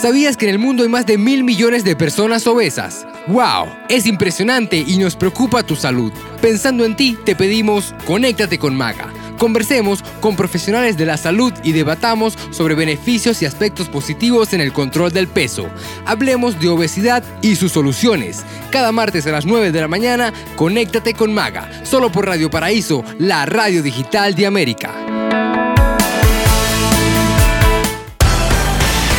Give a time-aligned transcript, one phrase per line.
[0.00, 3.04] ¿Sabías que en el mundo hay más de mil millones de personas obesas?
[3.26, 3.66] ¡Wow!
[3.88, 6.12] Es impresionante y nos preocupa tu salud.
[6.40, 9.12] Pensando en ti, te pedimos, conéctate con Maga.
[9.38, 14.72] Conversemos con profesionales de la salud y debatamos sobre beneficios y aspectos positivos en el
[14.72, 15.68] control del peso.
[16.06, 18.44] Hablemos de obesidad y sus soluciones.
[18.70, 23.04] Cada martes a las 9 de la mañana, conéctate con Maga, solo por Radio Paraíso,
[23.18, 24.94] la radio digital de América.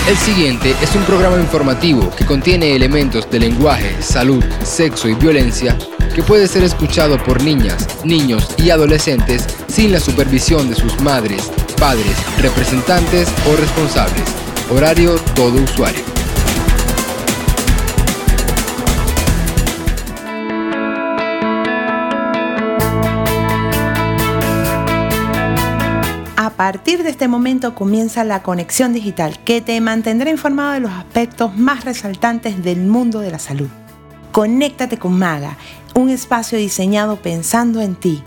[0.09, 5.77] El siguiente es un programa informativo que contiene elementos de lenguaje, salud, sexo y violencia
[6.16, 11.52] que puede ser escuchado por niñas, niños y adolescentes sin la supervisión de sus madres,
[11.80, 14.23] padres, representantes o responsables.
[14.72, 16.19] Horario todo usuario.
[26.59, 31.55] Partir de este momento comienza la conexión digital que te mantendrá informado de los aspectos
[31.55, 33.70] más resaltantes del mundo de la salud.
[34.34, 35.55] Conéctate con Maga,
[35.96, 38.24] un espacio diseñado pensando en ti,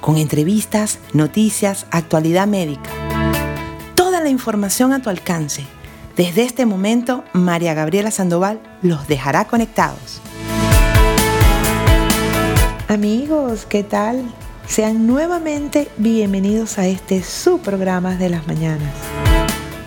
[0.00, 2.90] con entrevistas, noticias, actualidad médica.
[3.96, 5.64] Toda la información a tu alcance.
[6.14, 10.20] Desde este momento, María Gabriela Sandoval los dejará conectados.
[12.86, 14.32] Amigos, ¿qué tal?
[14.66, 18.92] Sean nuevamente bienvenidos a este su programa de las mañanas.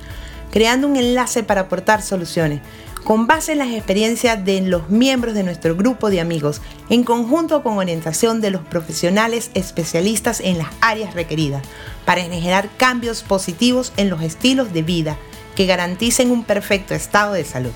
[0.50, 2.62] creando un enlace para aportar soluciones.
[3.04, 7.64] Con base en las experiencias de los miembros de nuestro grupo de amigos, en conjunto
[7.64, 11.64] con orientación de los profesionales especialistas en las áreas requeridas,
[12.06, 15.18] para generar cambios positivos en los estilos de vida
[15.58, 17.72] que garanticen un perfecto estado de salud.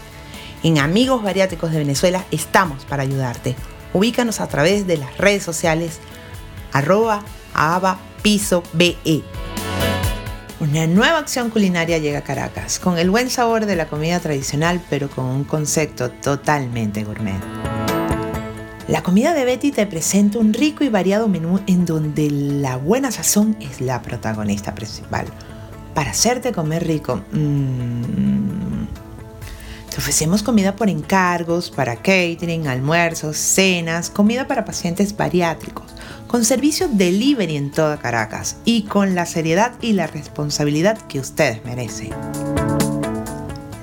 [0.61, 3.55] En Amigos Bariátricos de Venezuela estamos para ayudarte.
[3.91, 5.97] Ubícanos a través de las redes sociales
[6.71, 7.23] arroba
[8.21, 9.23] piso BE.
[10.59, 14.79] Una nueva acción culinaria llega a Caracas, con el buen sabor de la comida tradicional,
[14.87, 17.41] pero con un concepto totalmente gourmet.
[18.87, 23.09] La comida de Betty te presenta un rico y variado menú en donde la buena
[23.09, 25.25] sazón es la protagonista principal
[25.93, 27.21] para hacerte comer rico.
[27.31, 28.85] Mm.
[29.89, 35.85] Te ofrecemos comida por encargos, para catering, almuerzos, cenas, comida para pacientes bariátricos,
[36.27, 41.65] con servicio delivery en toda Caracas y con la seriedad y la responsabilidad que ustedes
[41.65, 42.11] merecen.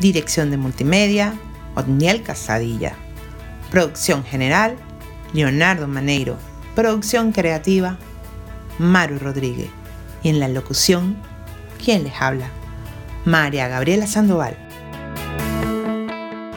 [0.00, 1.34] Dirección de Multimedia,
[1.74, 2.92] Otniel Casadilla.
[3.70, 4.76] Producción general,
[5.32, 6.36] Leonardo Maneiro.
[6.74, 7.96] Producción creativa,
[8.78, 9.70] Maru Rodríguez.
[10.22, 11.16] Y en la locución,
[11.82, 12.50] ¿quién les habla?
[13.24, 14.56] María Gabriela Sandoval.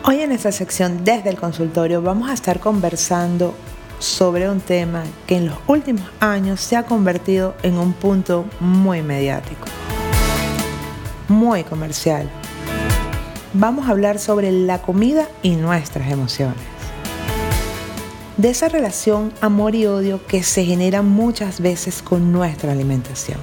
[0.04, 3.56] Hoy en esta sección desde el consultorio vamos a estar conversando
[4.00, 9.02] sobre un tema que en los últimos años se ha convertido en un punto muy
[9.02, 9.66] mediático,
[11.28, 12.30] muy comercial
[13.54, 16.58] vamos a hablar sobre la comida y nuestras emociones.
[18.38, 23.40] De esa relación amor y odio que se genera muchas veces con nuestra alimentación.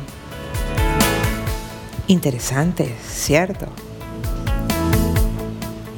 [2.07, 3.67] Interesante, ¿cierto?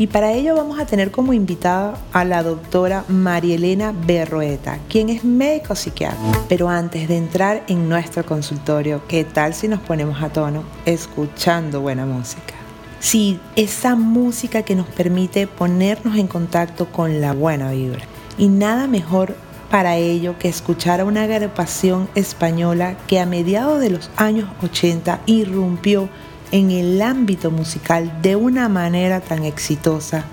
[0.00, 5.24] Y para ello vamos a tener como invitada a la doctora Marielena Berroeta, quien es
[5.24, 6.18] médico psiquiatra.
[6.48, 11.80] Pero antes de entrar en nuestro consultorio, ¿qué tal si nos ponemos a tono escuchando
[11.80, 12.57] buena música?
[13.00, 18.02] si esa música que nos permite ponernos en contacto con la buena vibra.
[18.36, 19.36] Y nada mejor
[19.70, 25.20] para ello que escuchar a una agrupación española que a mediados de los años 80
[25.26, 26.08] irrumpió
[26.52, 30.24] en el ámbito musical de una manera tan exitosa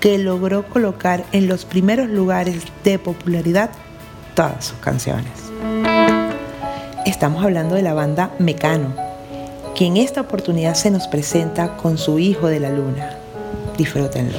[0.00, 3.70] que logró colocar en los primeros lugares de popularidad
[4.34, 5.32] todas sus canciones.
[7.06, 8.94] Estamos hablando de la banda Mecano,
[9.74, 13.18] que en esta oportunidad se nos presenta con su Hijo de la Luna.
[13.76, 14.38] Disfrútenlo.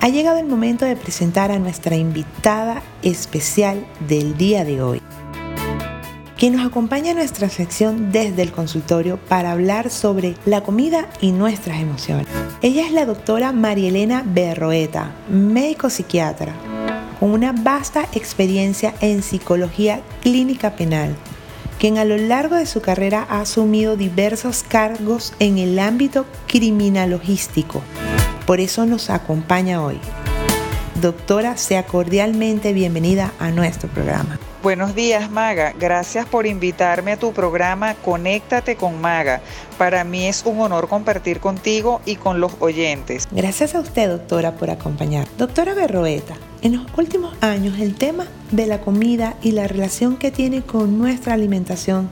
[0.00, 5.02] Ha llegado el momento de presentar a nuestra invitada especial del día de hoy,
[6.38, 11.32] quien nos acompaña en nuestra sección desde el consultorio para hablar sobre la comida y
[11.32, 12.28] nuestras emociones.
[12.62, 16.54] Ella es la doctora Marielena Berroeta, médico psiquiatra,
[17.18, 21.16] con una vasta experiencia en psicología clínica penal
[21.80, 27.82] quien a lo largo de su carrera ha asumido diversos cargos en el ámbito criminalogístico.
[28.46, 29.98] Por eso nos acompaña hoy.
[31.00, 34.38] Doctora, sea cordialmente bienvenida a nuestro programa.
[34.62, 35.72] Buenos días, Maga.
[35.80, 39.40] Gracias por invitarme a tu programa Conéctate con Maga.
[39.78, 43.26] Para mí es un honor compartir contigo y con los oyentes.
[43.30, 45.26] Gracias a usted, doctora, por acompañar.
[45.38, 50.30] Doctora Berroeta, en los últimos años el tema de la comida y la relación que
[50.30, 52.10] tiene con nuestra alimentación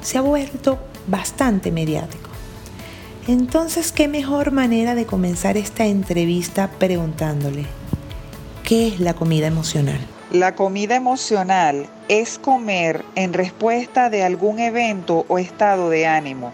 [0.00, 0.78] se ha vuelto
[1.08, 2.30] bastante mediático.
[3.26, 7.66] Entonces, ¿qué mejor manera de comenzar esta entrevista preguntándole,
[8.62, 9.98] ¿qué es la comida emocional?
[10.30, 16.52] La comida emocional es comer en respuesta de algún evento o estado de ánimo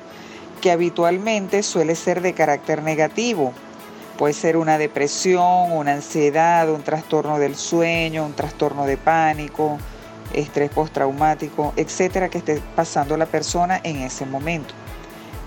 [0.60, 3.52] que habitualmente suele ser de carácter negativo
[4.18, 9.78] Puede ser una depresión, una ansiedad, un trastorno del sueño, un trastorno de pánico,
[10.32, 14.72] estrés postraumático, etcétera, que esté pasando la persona en ese momento.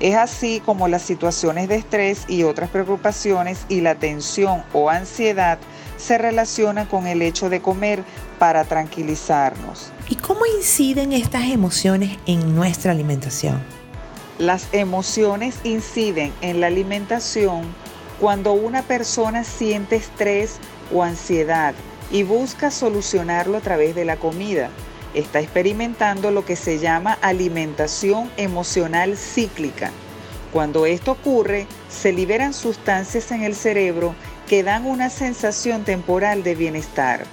[0.02, 5.60] Es así como las situaciones de estrés y otras preocupaciones y la tensión o ansiedad
[5.98, 8.04] se relacionan con el hecho de comer
[8.40, 9.92] para tranquilizarnos.
[10.10, 13.62] ¿Y cómo inciden estas emociones en nuestra alimentación?
[14.40, 17.64] Las emociones inciden en la alimentación
[18.20, 20.58] cuando una persona siente estrés
[20.94, 21.74] o ansiedad
[22.12, 24.70] y busca solucionarlo a través de la comida,
[25.14, 29.92] está experimentando lo que se llama alimentación emocional cíclica.
[30.54, 34.16] Cuando esto ocurre, se liberan sustancias en el cerebro
[34.48, 37.26] que dan una sensación temporal de bienestar.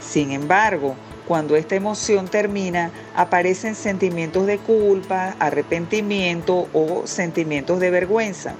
[0.00, 0.96] Sin embargo,
[1.28, 8.54] cuando esta emoción termina, aparecen sentimientos de culpa, arrepentimiento o sentimientos de vergüenza.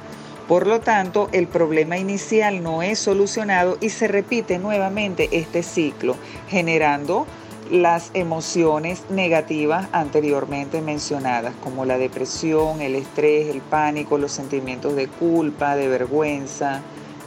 [0.46, 6.16] Por lo tanto, el problema inicial no es solucionado y se repite nuevamente este ciclo,
[6.48, 7.26] generando
[7.70, 15.08] las emociones negativas anteriormente mencionadas, como la depresión, el estrés, el pánico, los sentimientos de
[15.08, 16.82] culpa, de vergüenza,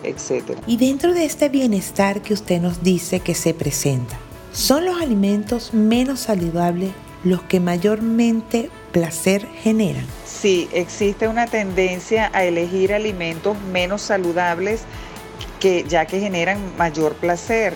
[0.08, 0.58] etc.
[0.68, 4.18] Y dentro de este bienestar que usted nos dice que se presenta,
[4.52, 6.92] ¿son los alimentos menos saludables
[7.24, 10.06] los que mayormente placer generan?
[10.46, 14.82] sí existe una tendencia a elegir alimentos menos saludables
[15.60, 17.74] que ya que generan mayor placer.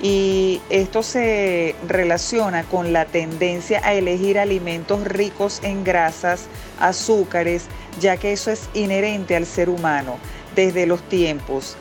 [0.00, 6.46] Y esto se relaciona con la tendencia a elegir alimentos ricos en grasas,
[6.78, 7.64] azúcares,
[8.00, 10.18] ya que eso es inherente al ser humano
[10.54, 11.76] desde los tiempos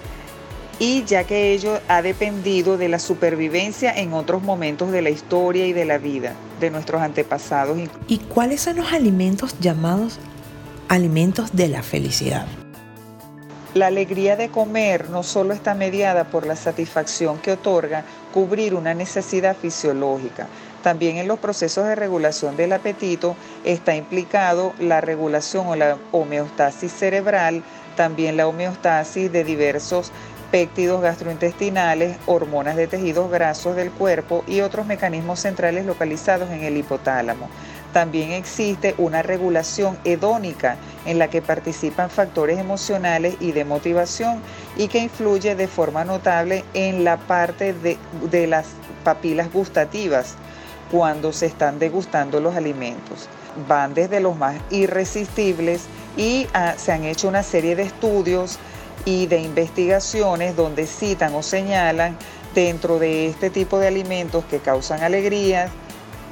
[0.80, 5.66] y ya que ello ha dependido de la supervivencia en otros momentos de la historia
[5.68, 7.78] y de la vida de nuestros antepasados.
[8.08, 10.20] ¿Y cuáles son los alimentos llamados
[10.90, 12.46] alimentos de la felicidad?
[13.74, 18.94] La alegría de comer no solo está mediada por la satisfacción que otorga cubrir una
[18.94, 20.48] necesidad fisiológica,
[20.84, 26.92] también en los procesos de regulación del apetito está implicado la regulación o la homeostasis
[26.92, 27.64] cerebral,
[27.96, 30.12] también la homeostasis de diversos
[30.52, 36.78] péptidos gastrointestinales, hormonas de tejidos grasos del cuerpo y otros mecanismos centrales localizados en el
[36.78, 37.50] hipotálamo.
[37.92, 44.42] También existe una regulación hedónica en la que participan factores emocionales y de motivación
[44.78, 48.68] y que influye de forma notable en la parte de, las
[49.04, 50.36] papilas gustativas
[50.92, 53.28] cuando se están degustando los alimentos.
[53.68, 55.84] Van desde los más irresistibles
[56.18, 58.60] y ah, se han hecho una serie de estudios
[59.06, 62.18] y de investigaciones donde citan o señalan
[62.54, 65.72] dentro de este tipo de alimentos que causan alegrías,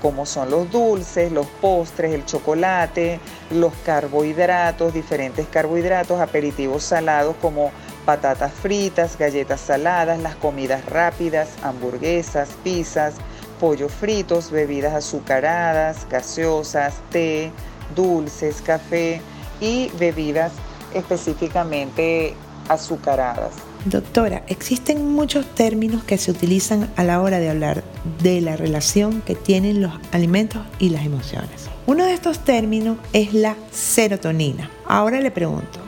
[0.01, 3.19] como son los dulces, los postres, el chocolate,
[3.51, 7.71] los carbohidratos, diferentes carbohidratos, aperitivos salados como
[8.05, 13.15] patatas fritas, galletas saladas, las comidas rápidas, hamburguesas, pizzas,
[13.62, 17.51] pollos fritos, bebidas azucaradas, gaseosas, té,
[17.96, 19.22] dulces, café
[19.62, 20.51] y bebidas
[20.96, 22.34] específicamente
[22.68, 23.51] azucaradas.
[23.86, 27.84] Doctora, existen muchos términos que se utilizan a la hora de hablar
[28.24, 31.70] de la relación que tienen los alimentos y las emociones.
[31.86, 34.72] Uno de estos términos es la serotonina.
[34.88, 35.80] Ahora le pregunto,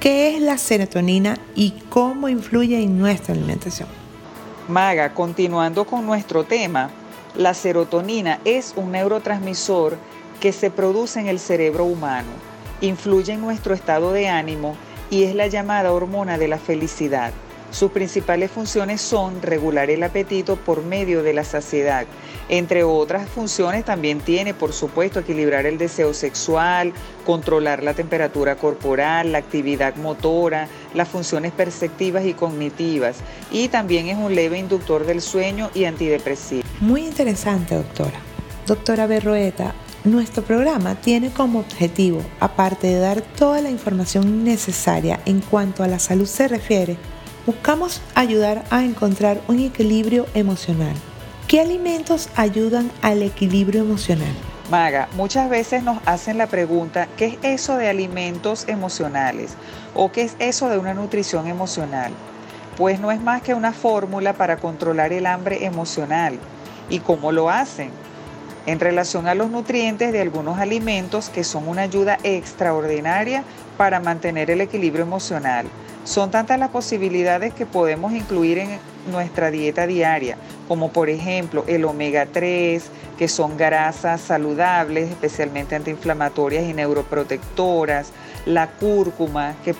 [0.00, 3.88] ¿qué es la serotonina y cómo influye en nuestra alimentación?
[4.68, 6.90] Maga, continuando con nuestro tema,
[7.36, 9.96] la serotonina es un neurotransmisor
[10.40, 12.28] que se produce en el cerebro humano,
[12.80, 14.76] influye en nuestro estado de ánimo
[15.10, 17.32] y es la llamada hormona de la felicidad.
[17.70, 22.06] Sus principales funciones son regular el apetito por medio de la saciedad.
[22.48, 26.92] Entre otras funciones también tiene, por supuesto, equilibrar el deseo sexual,
[27.24, 33.18] controlar la temperatura corporal, la actividad motora, las funciones perceptivas y cognitivas.
[33.52, 36.64] Y también es un leve inductor del sueño y antidepresivo.
[36.80, 38.18] Muy interesante, doctora.
[38.66, 45.40] Doctora Berroeta, nuestro programa tiene como objetivo, aparte de dar toda la información necesaria en
[45.40, 46.96] cuanto a la salud se refiere,
[47.46, 50.94] buscamos ayudar a encontrar un equilibrio emocional.
[51.48, 54.32] ¿Qué alimentos ayudan al equilibrio emocional?
[54.70, 59.54] Maga, muchas veces nos hacen la pregunta, ¿qué es eso de alimentos emocionales?
[59.94, 62.12] ¿O qué es eso de una nutrición emocional?
[62.76, 66.38] Pues no es más que una fórmula para controlar el hambre emocional.
[66.88, 67.90] ¿Y cómo lo hacen?
[68.66, 73.42] En relación a los nutrientes de algunos alimentos que son una ayuda extraordinaria
[73.76, 75.66] para mantener el equilibrio emocional.
[76.04, 78.78] Son tantas las posibilidades que podemos incluir en
[79.10, 82.82] nuestra dieta diaria, como por ejemplo el omega 3,
[83.18, 88.12] que son grasas saludables, especialmente antiinflamatorias y neuroprotectoras,
[88.46, 89.74] la cúrcuma, que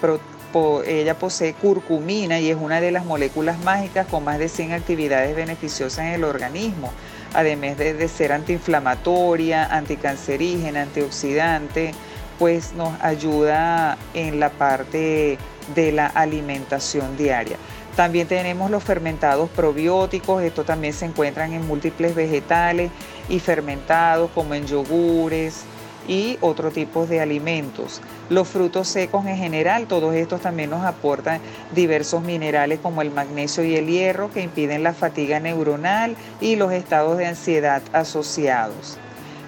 [0.87, 5.35] ella posee curcumina y es una de las moléculas mágicas con más de 100 actividades
[5.35, 6.91] beneficiosas en el organismo,
[7.35, 11.93] además de, de ser antiinflamatoria, anticancerígena, antioxidante,
[12.39, 15.39] pues nos ayuda en la parte
[15.75, 17.57] de la alimentación diaria.
[17.97, 22.91] También tenemos los fermentados probióticos, estos también se encuentran en múltiples vegetales
[23.29, 25.65] y fermentados como en yogures
[26.09, 28.01] y otros tipos de alimentos.
[28.29, 31.41] Los frutos secos en general, todos estos también nos aportan
[31.75, 36.73] diversos minerales como el magnesio y el hierro que impiden la fatiga neuronal y los
[36.73, 38.99] estados de ansiedad asociados.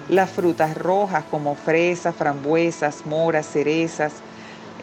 [0.09, 4.13] Las frutas rojas como fresas, frambuesas, moras, cerezas,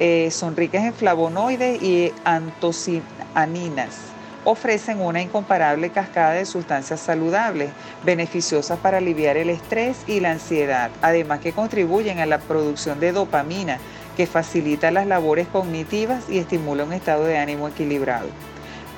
[0.00, 3.98] eh, son ricas en flavonoides y antocianinas.
[4.44, 7.70] Ofrecen una incomparable cascada de sustancias saludables,
[8.02, 13.12] beneficiosas para aliviar el estrés y la ansiedad, además que contribuyen a la producción de
[13.12, 13.78] dopamina,
[14.16, 18.28] que facilita las labores cognitivas y estimula un estado de ánimo equilibrado.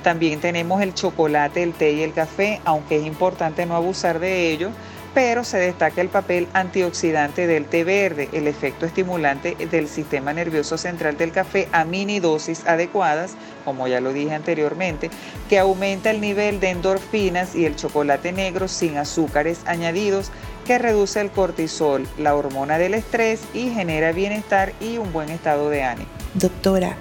[0.03, 4.51] También tenemos el chocolate, el té y el café, aunque es importante no abusar de
[4.51, 4.69] ello,
[5.13, 10.77] pero se destaca el papel antioxidante del té verde, el efecto estimulante del sistema nervioso
[10.77, 15.09] central del café a mini dosis adecuadas, como ya lo dije anteriormente,
[15.49, 20.31] que aumenta el nivel de endorfinas y el chocolate negro sin azúcares añadidos,
[20.65, 25.69] que reduce el cortisol, la hormona del estrés y genera bienestar y un buen estado
[25.69, 26.09] de ánimo.
[26.33, 26.95] Doctora,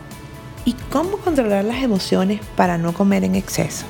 [0.64, 3.86] ¿y cómo controlar las emociones para no comer en exceso?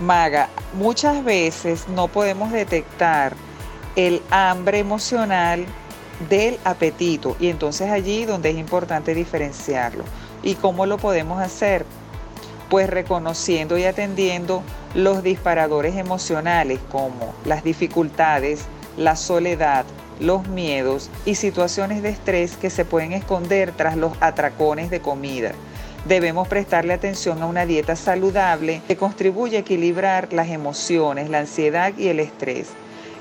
[0.00, 3.34] Maga, muchas veces no podemos detectar
[3.96, 5.64] el hambre emocional
[6.28, 10.04] del apetito y entonces allí donde es importante diferenciarlo.
[10.42, 11.84] ¿Y cómo lo podemos hacer?
[12.68, 14.62] Pues reconociendo y atendiendo
[14.94, 19.84] los disparadores emocionales como las dificultades, la soledad,
[20.20, 25.52] los miedos y situaciones de estrés que se pueden esconder tras los atracones de comida.
[26.06, 31.92] Debemos prestarle atención a una dieta saludable que contribuye a equilibrar las emociones, la ansiedad
[31.96, 32.68] y el estrés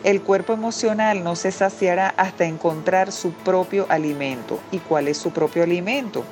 [0.05, 4.59] el cuerpo emocional no se saciará hasta encontrar su propio alimento.
[4.71, 6.23] ¿Y cuál es su propio alimento?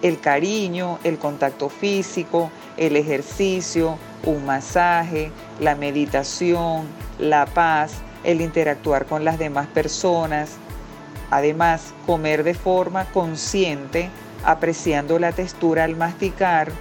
[0.00, 6.86] El cariño, el contacto físico, el ejercicio, un masaje, la meditación,
[7.18, 10.52] la paz, el interactuar con las demás personas.
[11.30, 14.08] Además, comer de forma consciente,
[14.42, 16.72] apreciando la textura al masticar,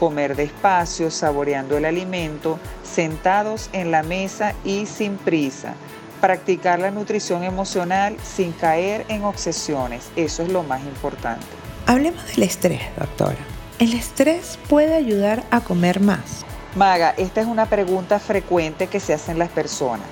[0.00, 5.74] comer despacio, saboreando el alimento, sentados en la mesa y sin prisa.
[6.22, 11.46] Practicar la nutrición emocional sin caer en obsesiones, eso es lo más importante.
[11.86, 13.36] Hablemos del estrés, doctora.
[13.78, 16.44] ¿El estrés puede ayudar a comer más?
[16.76, 20.06] Maga, esta es una pregunta frecuente que se hacen las personas.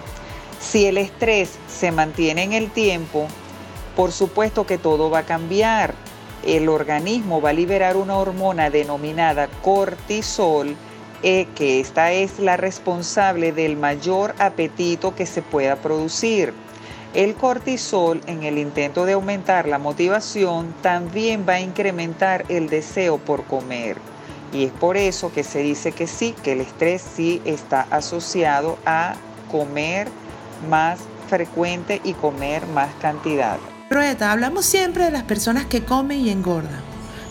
[0.61, 3.27] Si el estrés se mantiene en el tiempo,
[3.97, 5.95] por supuesto que todo va a cambiar
[6.45, 10.77] el organismo va a liberar una hormona denominada cortisol,
[11.23, 16.55] eh, que esta es la responsable del mayor apetito que se pueda producir.
[17.15, 23.19] El cortisol, en el intento de aumentar la motivación, también va a incrementar el deseo
[23.19, 23.97] por comer.
[24.53, 28.79] Y es por eso que se dice que sí, que el estrés sí está asociado
[28.87, 29.15] a
[29.51, 30.09] comer
[30.69, 33.59] más frecuente y comer más cantidad.
[33.91, 36.83] Roeta, hablamos siempre de las personas que comen y engordan,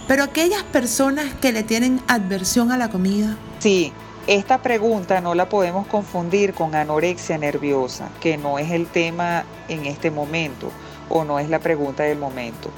[0.07, 3.37] pero aquellas personas que le tienen adversión a la comida.
[3.59, 3.93] Sí,
[4.25, 9.85] esta pregunta no la podemos confundir con anorexia nerviosa, que no es el tema en
[9.85, 10.71] este momento.
[11.09, 12.69] o no es la pregunta del momento.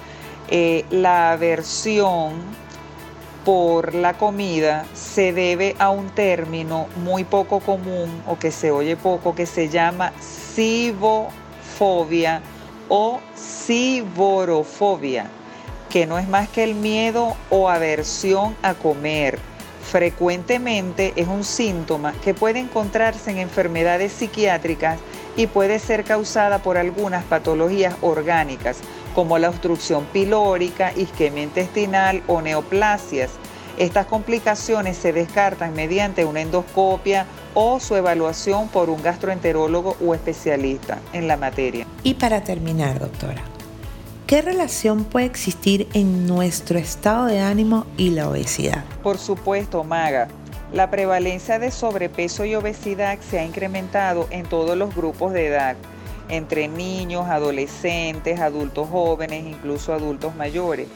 [0.49, 2.33] Eh, la aversión
[3.43, 8.95] por la comida se debe a un término muy poco común o que se oye
[8.95, 10.13] poco que se llama
[10.53, 11.31] cibofobia
[12.89, 15.27] o ciborofobia,
[15.89, 19.39] que no es más que el miedo o aversión a comer.
[19.89, 24.99] Frecuentemente es un síntoma que puede encontrarse en enfermedades psiquiátricas
[25.35, 28.79] y puede ser causada por algunas patologías orgánicas
[29.15, 33.31] como la obstrucción pilórica, isquemia intestinal o neoplasias.
[33.79, 40.99] Estas complicaciones se descartan mediante una endoscopia o su evaluación por un gastroenterólogo o especialista
[41.13, 41.87] en la materia.
[42.03, 43.41] Y para terminar, doctora,
[44.27, 48.83] ¿qué relación puede existir en nuestro estado de ánimo y la obesidad?
[49.01, 50.27] Por supuesto, Maga.
[50.73, 55.77] La prevalencia de sobrepeso y obesidad se ha incrementado en todos los grupos de edad,
[56.27, 60.89] entre niños, adolescentes, adultos jóvenes, incluso adultos mayores.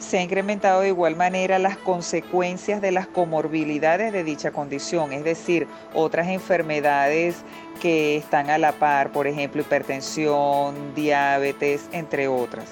[0.00, 5.24] Se ha incrementado de igual manera las consecuencias de las comorbilidades de dicha condición, es
[5.24, 7.36] decir, otras enfermedades
[7.82, 12.66] que están a la par, por ejemplo, hipertensión, diabetes, entre otras.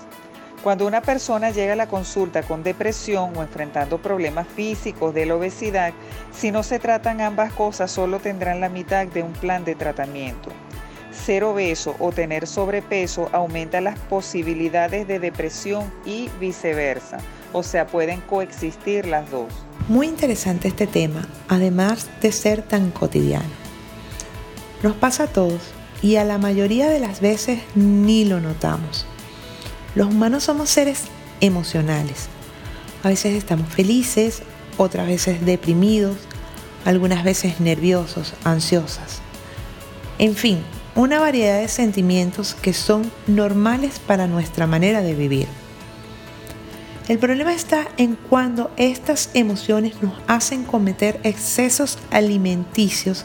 [0.63, 5.37] Cuando una persona llega a la consulta con depresión o enfrentando problemas físicos de la
[5.37, 5.93] obesidad,
[6.33, 10.51] si no se tratan ambas cosas, solo tendrán la mitad de un plan de tratamiento.
[11.25, 17.19] Ser obeso o tener sobrepeso aumenta las posibilidades de depresión y viceversa,
[17.53, 19.53] o sea, pueden coexistir las dos.
[19.89, 23.49] Muy interesante este tema, además de ser tan cotidiano.
[24.83, 25.61] Nos pasa a todos
[26.03, 29.07] y a la mayoría de las veces ni lo notamos.
[29.95, 31.05] Los humanos somos seres
[31.41, 32.29] emocionales.
[33.03, 34.43] A veces estamos felices,
[34.77, 36.17] otras veces deprimidos,
[36.85, 39.21] algunas veces nerviosos, ansiosas.
[40.19, 40.63] En fin,
[40.99, 45.47] una variedad de sentimientos que son normales para nuestra manera de vivir.
[47.07, 53.25] El problema está en cuando estas emociones nos hacen cometer excesos alimenticios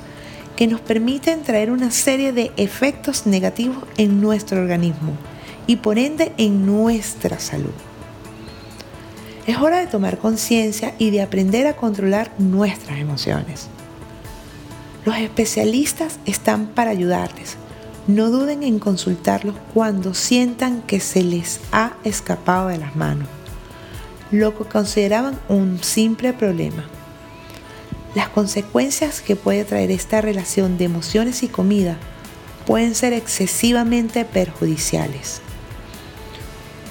[0.56, 5.18] que nos permiten traer una serie de efectos negativos en nuestro organismo
[5.66, 7.74] y por ende en nuestra salud.
[9.48, 13.68] Es hora de tomar conciencia y de aprender a controlar nuestras emociones.
[15.06, 17.58] Los especialistas están para ayudarles.
[18.08, 23.30] No duden en consultarlos cuando sientan que se les ha escapado de las manos,
[24.30, 26.84] lo que consideraban un simple problema.
[28.14, 31.98] Las consecuencias que puede traer esta relación de emociones y comida
[32.68, 35.42] pueden ser excesivamente perjudiciales.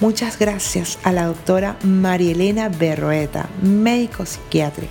[0.01, 4.87] Muchas gracias a la doctora Marielena Berroeta, médico psiquiatra,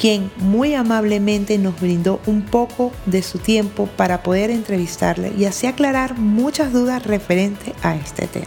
[0.00, 5.66] quien muy amablemente nos brindó un poco de su tiempo para poder entrevistarle y así
[5.66, 8.46] aclarar muchas dudas referentes a este tema.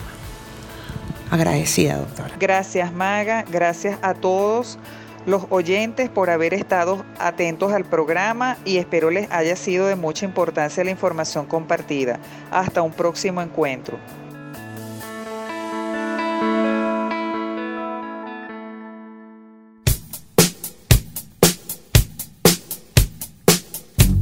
[1.32, 2.36] Agradecida, doctora.
[2.40, 3.46] Gracias, Maga.
[3.52, 4.80] Gracias a todos
[5.26, 10.26] los oyentes por haber estado atentos al programa y espero les haya sido de mucha
[10.26, 12.20] importancia la información compartida.
[12.52, 14.00] Hasta un próximo encuentro.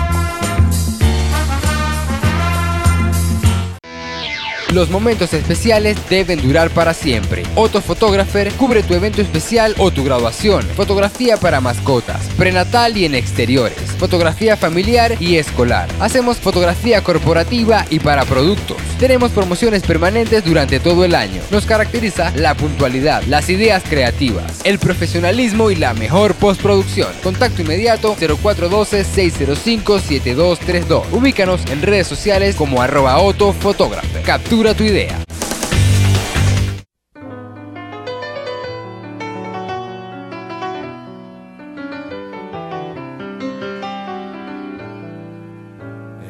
[4.75, 7.45] Los momentos especiales deben durar para siempre.
[7.55, 10.65] Otto Photographer cubre tu evento especial o tu graduación.
[10.75, 13.79] Fotografía para mascotas, prenatal y en exteriores.
[14.01, 15.89] Fotografía familiar y escolar.
[16.01, 18.79] Hacemos fotografía corporativa y para productos.
[18.99, 21.41] Tenemos promociones permanentes durante todo el año.
[21.53, 27.13] Nos caracteriza la puntualidad, las ideas creativas, el profesionalismo y la mejor postproducción.
[27.23, 31.05] Contacto inmediato 0412-605-7232.
[31.13, 34.23] Ubícanos en redes sociales como arroba Otto Photographer.
[34.23, 35.23] Captura tu idea.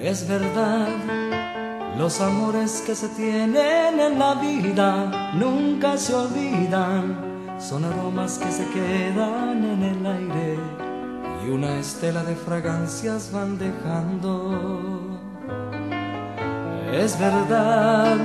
[0.03, 0.89] Es verdad,
[1.97, 7.17] los amores que se tienen en la vida nunca se olvidan,
[7.61, 10.59] son aromas que se quedan en el aire
[11.47, 15.15] y una estela de fragancias van dejando.
[16.95, 18.17] Es verdad,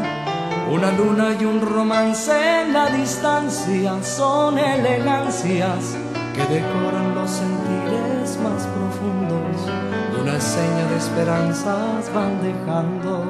[0.71, 5.97] una luna y un romance en la distancia son elegancias
[6.35, 9.89] que decoran los sentires más profundos
[10.21, 13.25] una seña de esperanzas van dejando.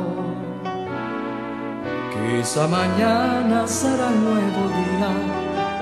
[2.12, 5.39] Quizá mañana será nuevo día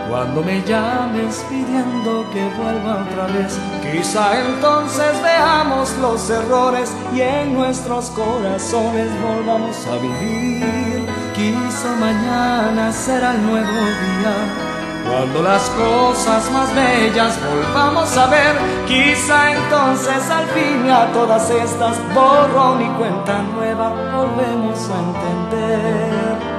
[0.10, 3.60] cuando me llames pidiendo que vuelva otra vez,
[3.92, 11.06] quizá entonces veamos los errores y en nuestros corazones volvamos a vivir.
[11.36, 14.68] Quizá mañana será el nuevo día.
[15.10, 18.56] Cuando las cosas más bellas volvamos a ver,
[18.88, 26.57] quizá entonces al fin a todas estas borro mi cuenta nueva, volvemos a entender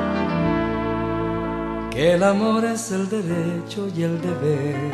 [1.99, 4.93] el amor es el derecho y el deber.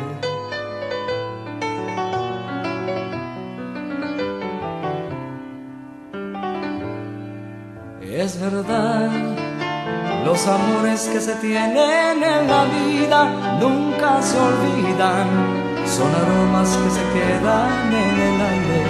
[8.01, 9.11] Es verdad,
[10.25, 15.27] los amores que se tienen en la vida nunca se olvidan,
[15.85, 18.83] son aromas que se quedan en el aire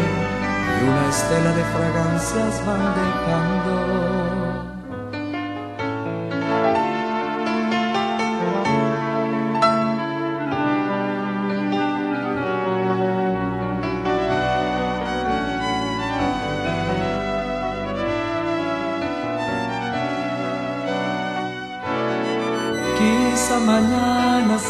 [0.79, 4.24] y una estela de fragancias van dejando.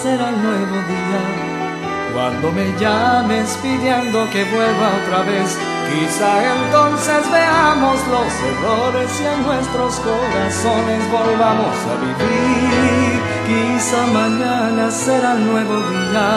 [0.05, 1.21] Será el nuevo día.
[2.13, 5.57] Cuando me llames pidiendo que vuelva otra vez,
[5.89, 13.13] quizá entonces veamos los errores y en nuestros corazones volvamos a vivir.
[13.49, 16.29] Quizá mañana será el nuevo día.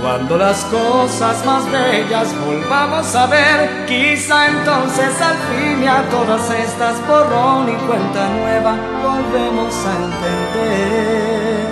[0.00, 6.48] Cuando las cosas más bellas volvamos a ver, quizá entonces al fin y a todas
[6.48, 11.63] estas borrón y cuenta nueva volvemos a entender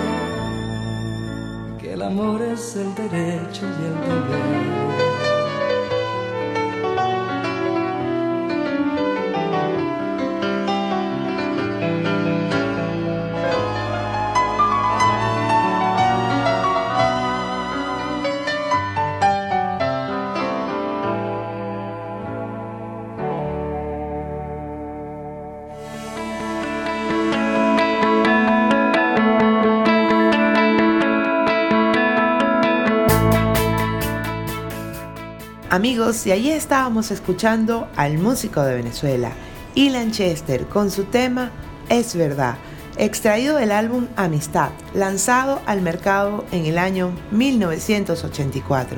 [2.03, 4.92] amor es el derecho y el deber.
[35.83, 39.33] Amigos, y ahí estábamos escuchando al músico de Venezuela,
[39.75, 41.51] Ilan Chester, con su tema
[41.89, 42.55] Es verdad,
[42.95, 48.97] extraído del álbum Amistad, lanzado al mercado en el año 1984.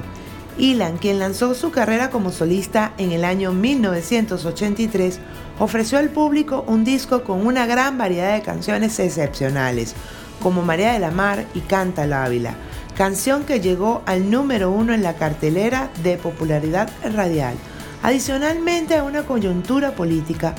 [0.60, 5.20] Ilan, quien lanzó su carrera como solista en el año 1983,
[5.58, 9.96] ofreció al público un disco con una gran variedad de canciones excepcionales,
[10.40, 12.56] como María de la Mar y Canta la Ávila
[12.96, 17.56] canción que llegó al número uno en la cartelera de popularidad radial,
[18.02, 20.56] adicionalmente a una coyuntura política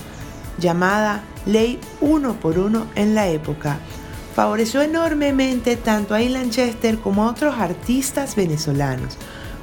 [0.59, 3.79] llamada Ley Uno por Uno en la época.
[4.35, 9.17] Favoreció enormemente tanto a Ilan Chester como a otros artistas venezolanos,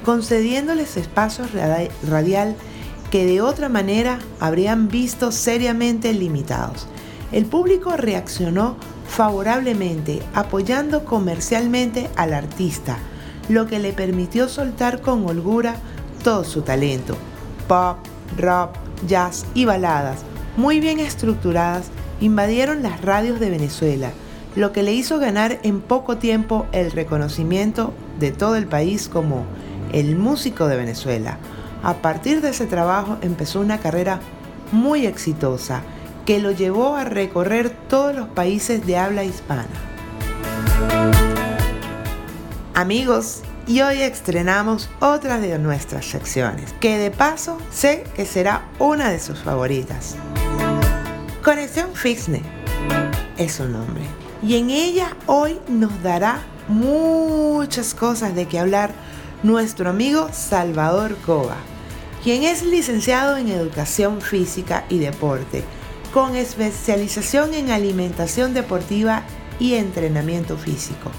[0.04, 1.50] concediéndoles espacios
[2.08, 2.56] radial
[3.10, 6.88] que de otra manera habrían visto seriamente limitados.
[7.30, 12.98] El público reaccionó favorablemente, apoyando comercialmente al artista,
[13.48, 15.76] lo que le permitió soltar con holgura
[16.22, 17.16] todo su talento.
[17.68, 17.98] Pop,
[18.36, 18.70] rock,
[19.06, 20.22] jazz y baladas,
[20.56, 21.86] muy bien estructuradas,
[22.20, 24.10] invadieron las radios de Venezuela,
[24.56, 29.44] lo que le hizo ganar en poco tiempo el reconocimiento de todo el país como
[29.92, 31.38] el músico de Venezuela.
[31.82, 34.20] A partir de ese trabajo empezó una carrera
[34.72, 35.82] muy exitosa
[36.24, 39.68] que lo llevó a recorrer todos los países de habla hispana.
[42.74, 49.10] Amigos, y hoy estrenamos otra de nuestras secciones, que de paso sé que será una
[49.10, 50.16] de sus favoritas.
[51.42, 52.42] Conexión Fitness
[53.36, 54.02] es su nombre.
[54.42, 58.92] Y en ella hoy nos dará muchas cosas de qué hablar
[59.42, 61.56] nuestro amigo Salvador Cova,
[62.22, 65.64] quien es licenciado en Educación Física y Deporte
[66.14, 69.24] con especialización en alimentación deportiva
[69.58, 71.10] y entrenamiento físico,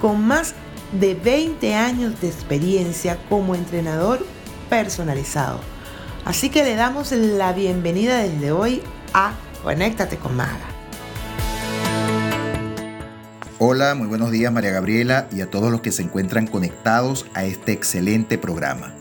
[0.00, 0.54] con más
[0.98, 4.24] de 20 años de experiencia como entrenador
[4.70, 5.60] personalizado.
[6.24, 8.80] Así que le damos la bienvenida desde hoy
[9.12, 10.70] a Conéctate con Maga.
[13.58, 17.44] Hola, muy buenos días María Gabriela y a todos los que se encuentran conectados a
[17.44, 18.94] este excelente programa.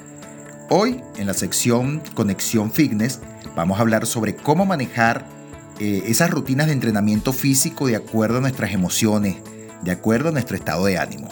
[0.69, 3.21] Hoy, en la sección Conexión Fitness,
[3.59, 5.25] vamos a hablar sobre cómo manejar
[5.79, 9.35] eh, esas rutinas de entrenamiento físico de acuerdo a nuestras emociones,
[9.81, 11.27] de acuerdo a nuestro estado de ánimo.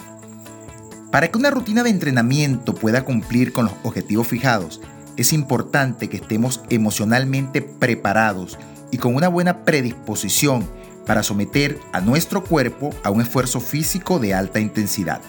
[1.10, 4.82] Para que una rutina de entrenamiento pueda cumplir con los objetivos fijados,
[5.16, 8.58] es importante que estemos emocionalmente preparados
[8.90, 10.68] y con una buena predisposición
[11.06, 15.22] para someter a nuestro cuerpo a un esfuerzo físico de alta intensidad.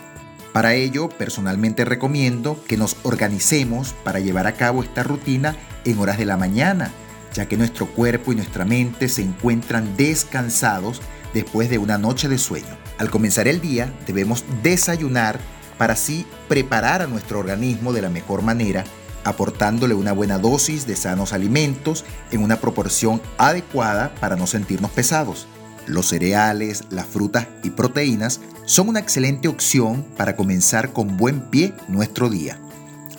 [0.51, 5.55] Para ello, personalmente recomiendo que nos organicemos para llevar a cabo esta rutina
[5.91, 6.91] en horas de la mañana,
[7.33, 11.01] ya que nuestro cuerpo y nuestra mente se encuentran descansados
[11.33, 12.77] después de una noche de sueño.
[12.97, 15.39] Al comenzar el día debemos desayunar
[15.77, 18.83] para así preparar a nuestro organismo de la mejor manera,
[19.23, 25.47] aportándole una buena dosis de sanos alimentos en una proporción adecuada para no sentirnos pesados.
[25.87, 31.73] Los cereales, las frutas y proteínas son una excelente opción para comenzar con buen pie
[31.87, 32.59] nuestro día.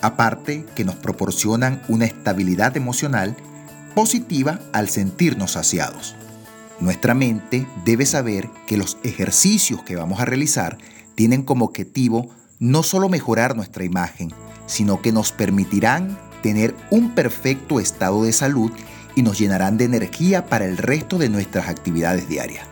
[0.01, 3.35] Aparte que nos proporcionan una estabilidad emocional
[3.93, 6.15] positiva al sentirnos saciados.
[6.79, 10.77] Nuestra mente debe saber que los ejercicios que vamos a realizar
[11.13, 14.31] tienen como objetivo no solo mejorar nuestra imagen,
[14.65, 18.71] sino que nos permitirán tener un perfecto estado de salud
[19.15, 22.65] y nos llenarán de energía para el resto de nuestras actividades diarias.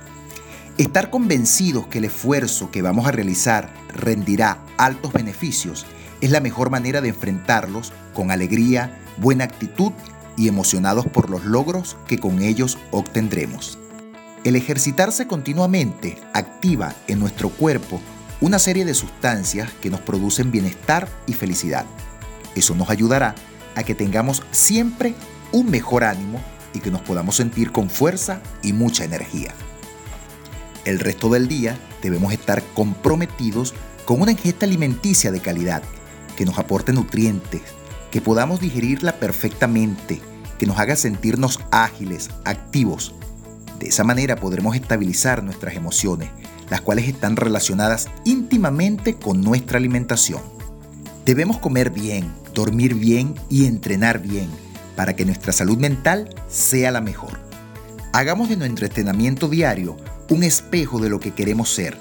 [0.77, 5.85] Estar convencidos que el esfuerzo que vamos a realizar rendirá altos beneficios
[6.21, 9.91] es la mejor manera de enfrentarlos con alegría, buena actitud
[10.37, 13.77] y emocionados por los logros que con ellos obtendremos.
[14.43, 17.99] El ejercitarse continuamente activa en nuestro cuerpo
[18.41, 21.85] una serie de sustancias que nos producen bienestar y felicidad.
[22.55, 23.35] Eso nos ayudará
[23.75, 25.13] a que tengamos siempre
[25.51, 26.41] un mejor ánimo
[26.73, 29.53] y que nos podamos sentir con fuerza y mucha energía.
[30.85, 33.73] El resto del día debemos estar comprometidos
[34.05, 35.83] con una ingesta alimenticia de calidad,
[36.39, 37.61] que nos aporte nutrientes,
[38.11, 40.21] que podamos digerirla perfectamente,
[40.57, 43.13] que nos haga sentirnos ágiles, activos.
[43.77, 46.29] De esa manera podremos estabilizar nuestras emociones,
[46.69, 50.41] las cuales están relacionadas íntimamente con nuestra alimentación.
[51.25, 54.47] Debemos comer bien, dormir bien y entrenar bien
[54.95, 57.37] para que nuestra salud mental sea la mejor.
[58.13, 59.97] Hagamos de nuestro entrenamiento diario
[60.29, 61.97] un espejo de lo que queremos ser.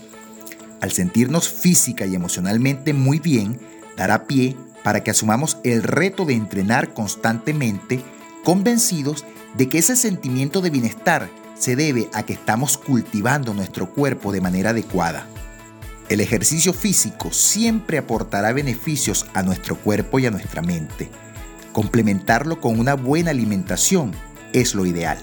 [0.80, 3.58] Al sentirnos física y emocionalmente muy bien,
[3.98, 8.02] dará pie para que asumamos el reto de entrenar constantemente,
[8.44, 9.26] convencidos
[9.58, 14.40] de que ese sentimiento de bienestar se debe a que estamos cultivando nuestro cuerpo de
[14.40, 15.26] manera adecuada.
[16.08, 21.10] El ejercicio físico siempre aportará beneficios a nuestro cuerpo y a nuestra mente
[21.78, 24.12] Complementarlo con una buena alimentación
[24.52, 25.18] es lo ideal.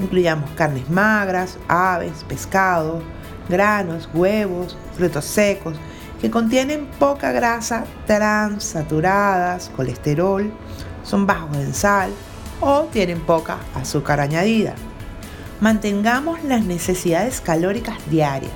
[0.00, 3.02] Incluyamos carnes magras, aves, pescado,
[3.48, 5.76] granos, huevos, frutos secos,
[6.20, 10.50] que contienen poca grasa transaturadas, colesterol,
[11.04, 12.10] son bajos en sal
[12.60, 14.74] o tienen poca azúcar añadida.
[15.62, 18.52] Mantengamos las necesidades calóricas diarias.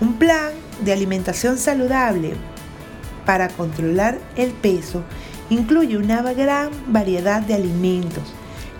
[0.00, 0.50] Un plan
[0.84, 2.32] de alimentación saludable
[3.24, 5.04] para controlar el peso
[5.48, 8.24] incluye una gran variedad de alimentos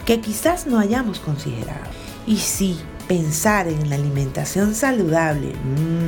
[0.04, 1.88] que quizás no hayamos considerado.
[2.26, 5.52] Y si pensar en la alimentación saludable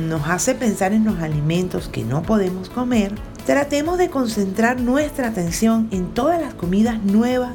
[0.09, 5.87] nos hace pensar en los alimentos que no podemos comer, tratemos de concentrar nuestra atención
[5.91, 7.53] en todas las comidas nuevas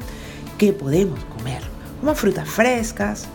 [0.57, 1.61] que podemos comer,
[1.99, 3.27] como frutas frescas,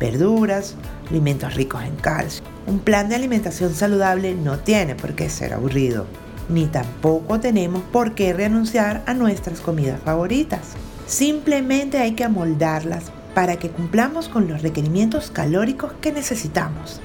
[0.00, 0.74] verduras,
[1.08, 2.42] alimentos ricos en calcio.
[2.66, 6.06] Un plan de alimentación saludable no tiene por qué ser aburrido,
[6.48, 10.60] ni tampoco tenemos por qué renunciar a nuestras comidas favoritas.
[11.06, 17.00] Simplemente hay que amoldarlas para que cumplamos con los requerimientos calóricos que necesitamos,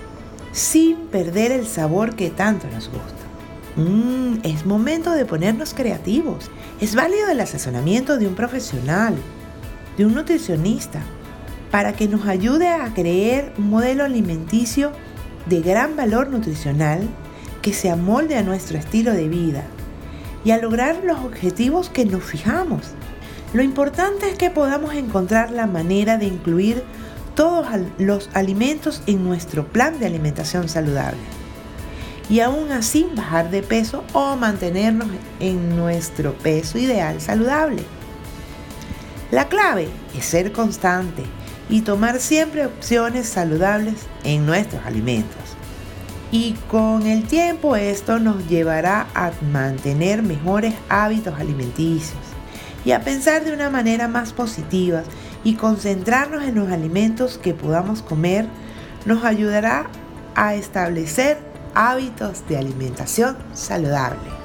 [0.52, 3.26] sin perder el sabor que tanto nos gusta.
[3.76, 6.50] Mmm, es momento de ponernos creativos.
[6.80, 9.16] Es válido el asesoramiento de un profesional,
[9.98, 11.02] de un nutricionista,
[11.76, 14.94] para que nos ayude a crear un modelo alimenticio
[15.46, 17.06] de gran valor nutricional
[17.62, 19.66] que se amolde a nuestro estilo de vida
[20.46, 22.94] y a lograr los objetivos que nos fijamos.
[23.52, 26.82] Lo importante es que podamos encontrar la manera de incluir
[27.36, 27.68] todos
[27.98, 31.20] los alimentos en nuestro plan de alimentación saludable
[32.30, 35.10] y aún así bajar de peso o mantenernos
[35.42, 37.84] en nuestro peso ideal saludable.
[39.30, 41.24] La clave es ser constante
[41.70, 45.42] y tomar siempre opciones saludables en nuestros alimentos.
[46.32, 52.20] Y con el tiempo esto nos llevará a mantener mejores hábitos alimenticios
[52.84, 55.04] y a pensar de una manera más positiva
[55.44, 58.48] y concentrarnos en los alimentos que podamos comer
[59.06, 59.88] nos ayudará
[60.36, 61.38] a establecer
[61.74, 64.45] hábitos de alimentación saludable.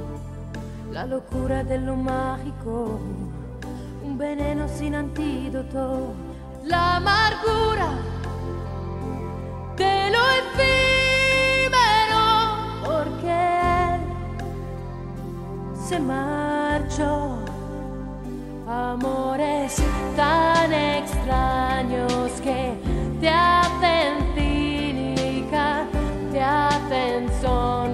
[0.91, 2.99] la locura de lo mágico,
[4.03, 6.13] un veneno sin antídoto,
[6.65, 7.87] la amargura
[9.77, 12.25] de lo efímero,
[12.83, 13.99] porque
[15.87, 17.37] se marchó.
[18.67, 19.81] Amores
[20.15, 22.73] tan extraños que
[23.19, 25.85] te hacen cínica,
[26.31, 27.90] te hacen sonreír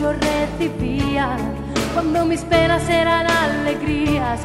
[0.00, 1.36] yo recibía
[1.92, 4.40] cuando mis penas eran alegrías?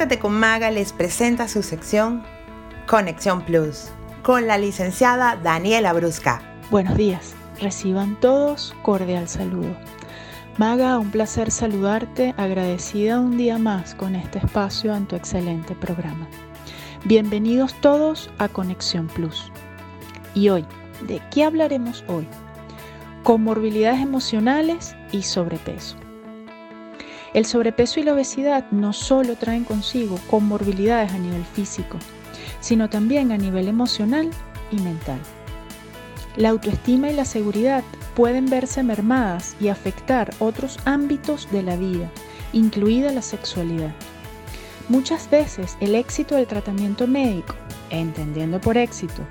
[0.00, 2.22] Conéctate con Maga les presenta su sección
[2.86, 3.90] Conexión Plus
[4.22, 6.40] con la licenciada Daniela Brusca.
[6.70, 9.76] Buenos días, reciban todos cordial saludo.
[10.56, 16.26] Maga, un placer saludarte, agradecida un día más con este espacio en tu excelente programa.
[17.04, 19.52] Bienvenidos todos a Conexión Plus.
[20.34, 20.64] Y hoy,
[21.08, 22.26] ¿de qué hablaremos hoy?
[23.22, 25.99] Comorbilidades emocionales y sobrepeso.
[27.32, 31.96] El sobrepeso y la obesidad no solo traen consigo comorbilidades a nivel físico,
[32.60, 34.30] sino también a nivel emocional
[34.72, 35.20] y mental.
[36.36, 42.10] La autoestima y la seguridad pueden verse mermadas y afectar otros ámbitos de la vida,
[42.52, 43.94] incluida la sexualidad.
[44.88, 47.54] Muchas veces el éxito del tratamiento médico,
[47.90, 49.22] entendiendo por éxito,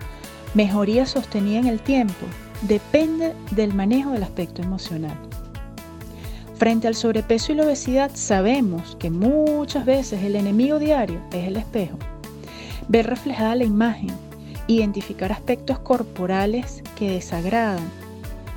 [0.54, 2.26] mejoría sostenida en el tiempo,
[2.62, 5.29] depende del manejo del aspecto emocional.
[6.60, 11.56] Frente al sobrepeso y la obesidad sabemos que muchas veces el enemigo diario es el
[11.56, 11.98] espejo.
[12.90, 14.12] Ver reflejada la imagen,
[14.68, 17.90] identificar aspectos corporales que desagradan,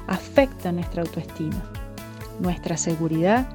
[0.09, 1.63] afecta nuestra autoestima,
[2.41, 3.47] nuestra seguridad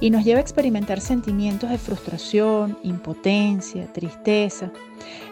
[0.00, 4.72] y nos lleva a experimentar sentimientos de frustración, impotencia, tristeza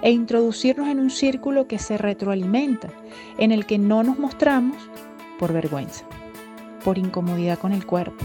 [0.01, 2.89] e introducirnos en un círculo que se retroalimenta,
[3.37, 4.77] en el que no nos mostramos
[5.41, 6.05] por vergüenza,
[6.85, 8.25] por incomodidad con el cuerpo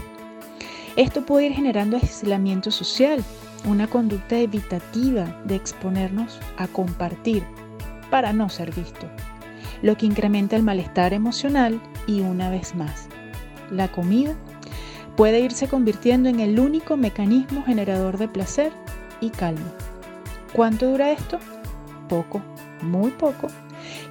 [1.00, 3.24] esto puede ir generando aislamiento social,
[3.64, 7.42] una conducta evitativa de exponernos a compartir
[8.10, 9.08] para no ser visto,
[9.80, 13.08] lo que incrementa el malestar emocional y una vez más,
[13.70, 14.34] la comida
[15.16, 18.70] puede irse convirtiendo en el único mecanismo generador de placer
[19.22, 19.72] y calma.
[20.52, 21.38] ¿Cuánto dura esto?
[22.10, 22.42] Poco,
[22.82, 23.46] muy poco,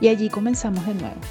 [0.01, 1.21] y allí comenzamos de nuevo.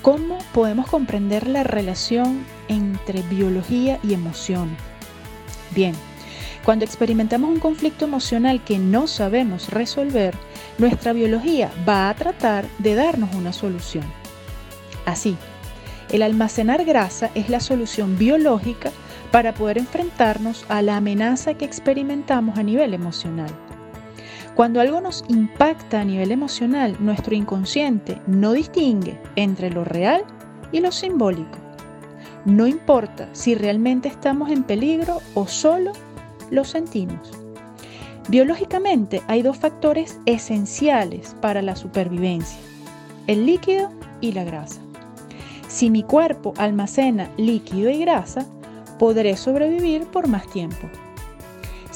[0.00, 4.78] ¿Cómo podemos comprender la relación entre biología y emociones?
[5.74, 5.94] Bien,
[6.64, 10.34] cuando experimentamos un conflicto emocional que no sabemos resolver,
[10.78, 14.04] nuestra biología va a tratar de darnos una solución.
[15.04, 15.36] Así,
[16.10, 18.90] el almacenar grasa es la solución biológica
[19.30, 23.50] para poder enfrentarnos a la amenaza que experimentamos a nivel emocional.
[24.54, 30.24] Cuando algo nos impacta a nivel emocional, nuestro inconsciente no distingue entre lo real
[30.72, 31.65] y lo simbólico.
[32.46, 35.92] No importa si realmente estamos en peligro o solo
[36.50, 37.30] lo sentimos.
[38.28, 42.58] Biológicamente hay dos factores esenciales para la supervivencia,
[43.26, 43.90] el líquido
[44.22, 44.80] y la grasa.
[45.68, 48.46] Si mi cuerpo almacena líquido y grasa,
[48.98, 50.88] podré sobrevivir por más tiempo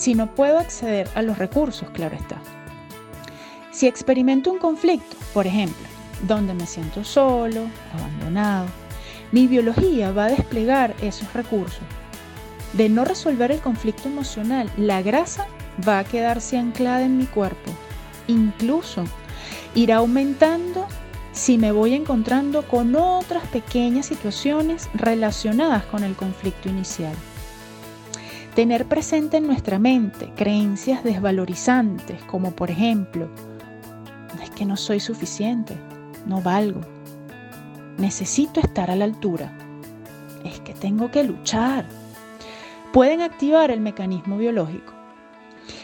[0.01, 2.40] si no puedo acceder a los recursos, claro está.
[3.70, 5.86] Si experimento un conflicto, por ejemplo,
[6.26, 8.64] donde me siento solo, abandonado,
[9.32, 11.82] mi biología va a desplegar esos recursos.
[12.72, 15.46] De no resolver el conflicto emocional, la grasa
[15.86, 17.72] va a quedarse anclada en mi cuerpo.
[18.26, 19.04] Incluso
[19.74, 20.86] irá aumentando
[21.32, 27.14] si me voy encontrando con otras pequeñas situaciones relacionadas con el conflicto inicial.
[28.54, 33.28] Tener presente en nuestra mente creencias desvalorizantes como por ejemplo,
[34.42, 35.76] es que no soy suficiente,
[36.26, 36.80] no valgo,
[37.99, 39.53] necesito estar a la altura,
[40.45, 41.86] es que tengo que luchar,
[42.93, 44.93] pueden activar el mecanismo biológico.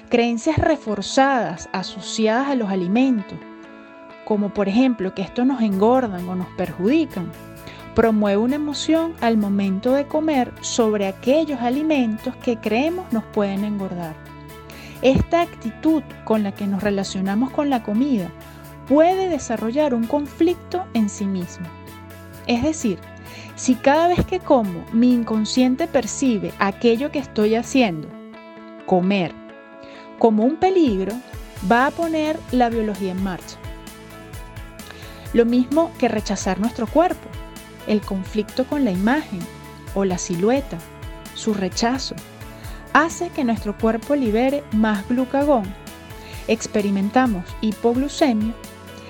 [0.09, 3.39] Creencias reforzadas asociadas a los alimentos,
[4.25, 7.31] como por ejemplo que estos nos engordan o nos perjudican,
[7.97, 14.15] Promueve una emoción al momento de comer sobre aquellos alimentos que creemos nos pueden engordar.
[15.01, 18.29] Esta actitud con la que nos relacionamos con la comida
[18.87, 21.65] puede desarrollar un conflicto en sí mismo.
[22.47, 22.99] Es decir,
[23.55, 28.09] si cada vez que como mi inconsciente percibe aquello que estoy haciendo,
[28.87, 29.33] comer,
[30.19, 31.13] como un peligro,
[31.71, 33.57] va a poner la biología en marcha.
[35.33, 37.29] Lo mismo que rechazar nuestro cuerpo
[37.87, 39.41] el conflicto con la imagen
[39.95, 40.79] o la silueta,
[41.35, 42.15] su rechazo,
[42.93, 45.65] hace que nuestro cuerpo libere más glucagón.
[46.49, 48.55] Experimentamos hipoglucemia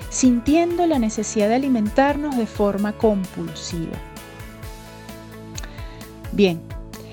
[0.09, 3.97] sintiendo la necesidad de alimentarnos de forma compulsiva.
[6.31, 6.61] Bien,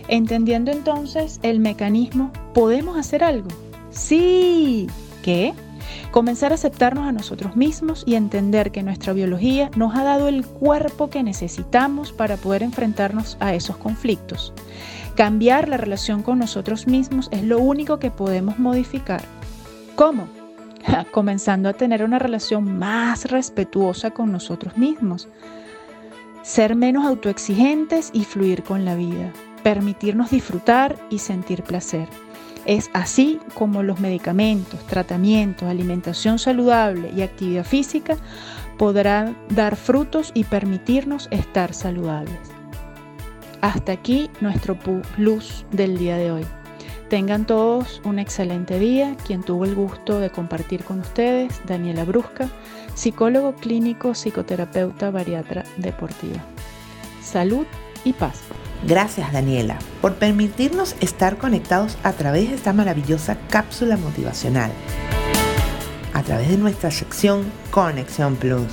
[0.08, 3.48] entendiendo entonces el mecanismo, ¿podemos hacer algo?
[3.90, 4.86] Sí.
[5.22, 5.54] ¿Qué?
[6.10, 10.46] Comenzar a aceptarnos a nosotros mismos y entender que nuestra biología nos ha dado el
[10.46, 14.52] cuerpo que necesitamos para poder enfrentarnos a esos conflictos.
[15.16, 19.22] Cambiar la relación con nosotros mismos es lo único que podemos modificar.
[19.96, 20.28] ¿Cómo?
[21.10, 25.28] Comenzando a tener una relación más respetuosa con nosotros mismos.
[26.42, 29.32] Ser menos autoexigentes y fluir con la vida.
[29.62, 32.08] Permitirnos disfrutar y sentir placer.
[32.66, 38.16] Es así como los medicamentos, tratamientos, alimentación saludable y actividad física
[38.78, 42.38] podrán dar frutos y permitirnos estar saludables.
[43.60, 46.46] Hasta aquí nuestro plus del día de hoy.
[47.14, 49.16] Tengan todos un excelente día.
[49.24, 52.48] Quien tuvo el gusto de compartir con ustedes, Daniela Brusca,
[52.96, 56.44] psicólogo clínico, psicoterapeuta, bariatra deportiva.
[57.22, 57.66] Salud
[58.04, 58.40] y paz.
[58.84, 64.72] Gracias Daniela por permitirnos estar conectados a través de esta maravillosa cápsula motivacional,
[66.14, 68.66] a través de nuestra sección Conexión Plus.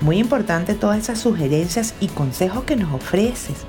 [0.00, 3.66] Muy importante todas esas sugerencias y consejos que nos ofreces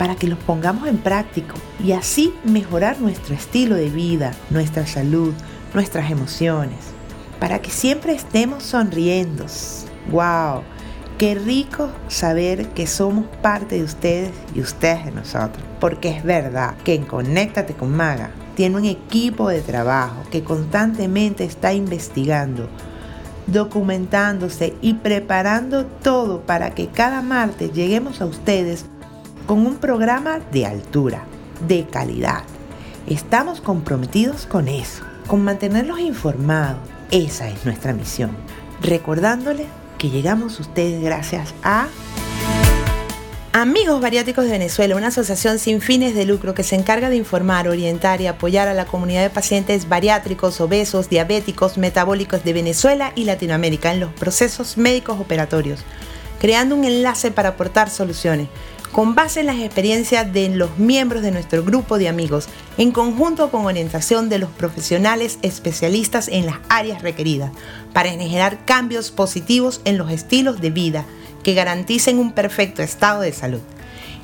[0.00, 1.52] para que los pongamos en práctica
[1.84, 5.34] y así mejorar nuestro estilo de vida, nuestra salud,
[5.74, 6.78] nuestras emociones,
[7.38, 9.44] para que siempre estemos sonriendo.
[10.10, 10.62] ¡Wow!
[11.18, 15.62] Qué rico saber que somos parte de ustedes y ustedes de nosotros.
[15.80, 21.44] Porque es verdad que en Conéctate con Maga tiene un equipo de trabajo que constantemente
[21.44, 22.70] está investigando,
[23.48, 28.86] documentándose y preparando todo para que cada martes lleguemos a ustedes
[29.50, 31.24] con un programa de altura,
[31.66, 32.44] de calidad.
[33.08, 36.78] Estamos comprometidos con eso, con mantenerlos informados.
[37.10, 38.30] Esa es nuestra misión.
[38.80, 39.66] Recordándoles
[39.98, 41.88] que llegamos a ustedes gracias a
[43.52, 47.66] Amigos Bariátricos de Venezuela, una asociación sin fines de lucro que se encarga de informar,
[47.66, 53.24] orientar y apoyar a la comunidad de pacientes bariátricos, obesos, diabéticos, metabólicos de Venezuela y
[53.24, 55.80] Latinoamérica en los procesos médicos operatorios,
[56.38, 58.46] creando un enlace para aportar soluciones
[58.92, 63.50] con base en las experiencias de los miembros de nuestro grupo de amigos, en conjunto
[63.50, 67.52] con orientación de los profesionales especialistas en las áreas requeridas,
[67.92, 71.04] para generar cambios positivos en los estilos de vida
[71.42, 73.60] que garanticen un perfecto estado de salud.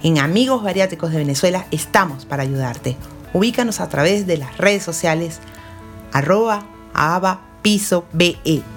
[0.03, 2.97] En Amigos Bariátricos de Venezuela estamos para ayudarte.
[3.33, 5.41] Ubícanos a través de las redes sociales
[6.12, 6.67] arroba
[7.62, 8.76] piso BE.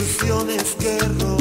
[0.04, 1.33] ilusiones que rodean.